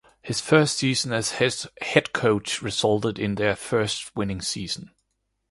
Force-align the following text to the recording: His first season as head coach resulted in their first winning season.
His 0.23 0.41
first 0.41 0.77
season 0.77 1.13
as 1.13 1.33
head 1.33 2.11
coach 2.11 2.59
resulted 2.63 3.19
in 3.19 3.35
their 3.35 3.55
first 3.55 4.15
winning 4.15 4.41
season. 4.41 4.89